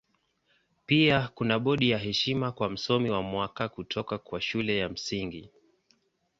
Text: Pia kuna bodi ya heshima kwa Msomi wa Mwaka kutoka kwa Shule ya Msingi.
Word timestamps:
Pia 0.85 1.27
kuna 1.35 1.59
bodi 1.59 1.89
ya 1.89 1.97
heshima 1.97 2.51
kwa 2.51 2.69
Msomi 2.69 3.09
wa 3.09 3.21
Mwaka 3.21 3.69
kutoka 3.69 4.17
kwa 4.17 4.41
Shule 4.41 4.77
ya 4.77 4.89
Msingi. 4.89 5.49